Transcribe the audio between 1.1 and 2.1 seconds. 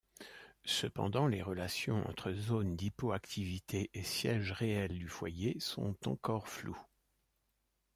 les relations